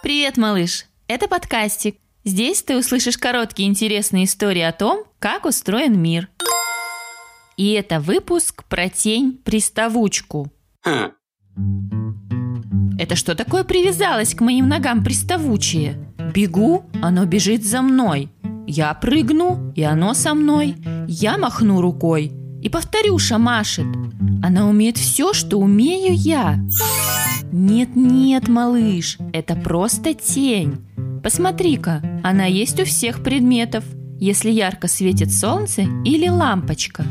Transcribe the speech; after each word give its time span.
Привет, 0.00 0.36
малыш! 0.36 0.86
Это 1.08 1.26
подкастик. 1.26 1.96
Здесь 2.24 2.62
ты 2.62 2.78
услышишь 2.78 3.18
короткие 3.18 3.68
интересные 3.68 4.26
истории 4.26 4.62
о 4.62 4.70
том, 4.70 5.02
как 5.18 5.44
устроен 5.44 6.00
мир. 6.00 6.28
И 7.56 7.72
это 7.72 7.98
выпуск 7.98 8.62
про 8.68 8.88
тень-приставучку. 8.88 10.52
Это 12.96 13.16
что 13.16 13.34
такое 13.34 13.64
привязалось 13.64 14.36
к 14.36 14.40
моим 14.40 14.68
ногам 14.68 15.02
приставучее? 15.02 15.98
Бегу, 16.32 16.84
оно 17.02 17.26
бежит 17.26 17.64
за 17.64 17.82
мной. 17.82 18.28
Я 18.68 18.94
прыгну, 18.94 19.72
и 19.74 19.82
оно 19.82 20.14
со 20.14 20.34
мной. 20.34 20.76
Я 21.08 21.38
махну 21.38 21.80
рукой, 21.80 22.30
и 22.62 22.68
повторюша 22.68 23.38
машет. 23.38 23.86
Она 24.44 24.68
умеет 24.68 24.96
все, 24.96 25.32
что 25.32 25.58
умею 25.58 26.14
я. 26.14 26.56
Нет-нет, 27.52 28.48
малыш, 28.48 29.18
это 29.32 29.56
просто 29.56 30.14
тень. 30.14 30.76
Посмотри-ка, 31.22 32.02
она 32.22 32.44
есть 32.44 32.80
у 32.80 32.84
всех 32.84 33.22
предметов, 33.22 33.84
если 34.20 34.50
ярко 34.50 34.88
светит 34.88 35.32
солнце 35.32 35.82
или 36.04 36.28
лампочка. 36.28 37.04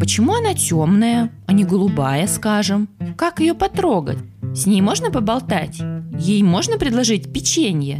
Почему 0.00 0.34
она 0.34 0.54
темная, 0.54 1.30
а 1.46 1.52
не 1.52 1.64
голубая, 1.64 2.26
скажем? 2.26 2.88
Как 3.16 3.40
ее 3.40 3.54
потрогать? 3.54 4.18
С 4.54 4.66
ней 4.66 4.80
можно 4.80 5.10
поболтать? 5.10 5.80
Ей 6.18 6.42
можно 6.42 6.78
предложить 6.78 7.32
печенье? 7.32 7.98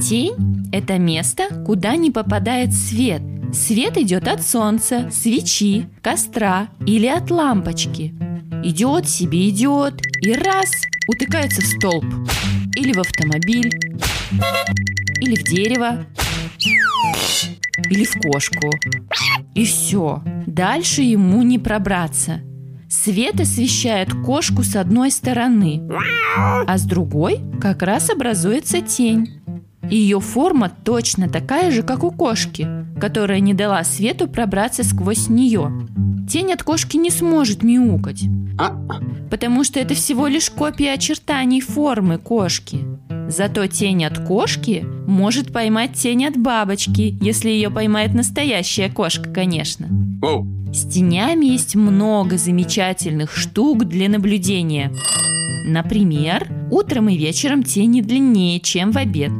Тень– 0.00 0.68
это 0.72 0.98
место, 0.98 1.64
куда 1.64 1.96
не 1.96 2.10
попадает 2.10 2.72
свет. 2.72 3.22
Свет 3.52 3.98
идет 3.98 4.28
от 4.28 4.42
солнца, 4.42 5.10
свечи, 5.10 5.86
костра 6.00 6.68
или 6.86 7.06
от 7.06 7.30
лампочки. 7.30 8.14
Идет 8.64 9.08
себе 9.08 9.48
идет 9.48 10.00
и 10.20 10.32
раз 10.32 10.70
утыкается 11.08 11.60
в 11.60 11.66
столб 11.66 12.04
или 12.76 12.92
в 12.92 13.00
автомобиль 13.00 13.70
или 15.20 15.34
в 15.34 15.42
дерево 15.44 16.06
или 17.90 18.04
в 18.04 18.20
кошку. 18.20 18.70
И 19.54 19.64
все. 19.64 20.22
Дальше 20.46 21.02
ему 21.02 21.42
не 21.42 21.58
пробраться. 21.58 22.40
Свет 22.88 23.40
освещает 23.40 24.12
кошку 24.12 24.62
с 24.62 24.76
одной 24.76 25.10
стороны, 25.10 25.82
а 26.36 26.78
с 26.78 26.84
другой 26.84 27.40
как 27.60 27.82
раз 27.82 28.10
образуется 28.10 28.80
тень. 28.80 29.40
Ее 29.90 30.20
форма 30.20 30.70
точно 30.70 31.28
такая 31.28 31.72
же, 31.72 31.82
как 31.82 32.04
у 32.04 32.12
кошки, 32.12 32.68
которая 33.00 33.40
не 33.40 33.54
дала 33.54 33.82
свету 33.82 34.28
пробраться 34.28 34.84
сквозь 34.84 35.28
нее. 35.28 35.88
Тень 36.28 36.52
от 36.52 36.62
кошки 36.62 36.96
не 36.96 37.10
сможет 37.10 37.62
мяукать, 37.62 38.24
потому 39.30 39.64
что 39.64 39.80
это 39.80 39.94
всего 39.94 40.26
лишь 40.26 40.50
копия 40.50 40.92
очертаний 40.92 41.60
формы 41.60 42.18
кошки. 42.18 42.78
Зато 43.28 43.66
тень 43.66 44.04
от 44.04 44.18
кошки 44.18 44.84
может 45.06 45.52
поймать 45.52 45.94
тень 45.94 46.26
от 46.26 46.36
бабочки, 46.36 47.16
если 47.20 47.50
ее 47.50 47.70
поймает 47.70 48.14
настоящая 48.14 48.90
кошка, 48.90 49.30
конечно. 49.30 49.88
С 50.72 50.86
тенями 50.86 51.46
есть 51.46 51.74
много 51.74 52.38
замечательных 52.38 53.36
штук 53.36 53.84
для 53.84 54.08
наблюдения. 54.08 54.92
Например, 55.66 56.48
утром 56.70 57.08
и 57.08 57.16
вечером 57.16 57.62
тени 57.62 58.00
длиннее, 58.00 58.58
чем 58.60 58.90
в 58.90 58.96
обед. 58.96 59.30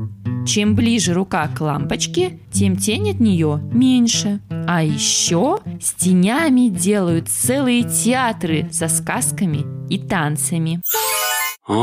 Чем 0.46 0.74
ближе 0.74 1.14
рука 1.14 1.48
к 1.48 1.60
лампочке, 1.60 2.38
тем 2.50 2.76
тень 2.76 3.10
от 3.10 3.20
нее 3.20 3.60
меньше. 3.72 4.40
А 4.74 4.82
еще 4.82 5.58
с 5.82 5.92
тенями 5.92 6.70
делают 6.70 7.28
целые 7.28 7.82
театры 7.82 8.70
со 8.72 8.88
сказками 8.88 9.66
и 9.90 9.98
танцами. 9.98 10.80
А, 11.68 11.74